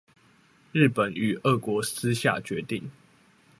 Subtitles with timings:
[0.73, 2.89] 日本與俄國私下決定